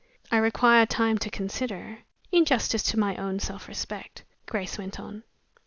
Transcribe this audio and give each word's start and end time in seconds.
"I 0.31 0.37
require 0.37 0.87
time 0.87 1.19
to 1.19 1.29
consider 1.29 1.99
in 2.31 2.45
justice 2.45 2.81
to 2.89 2.97
my 2.97 3.15
own 3.17 3.37
self 3.39 3.67
respect," 3.67 4.23
Grace 4.47 4.75
went 4.79 4.99
on. 4.99 5.21